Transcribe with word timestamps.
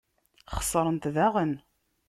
Xesrent 0.55 1.05
daɣen. 1.15 1.53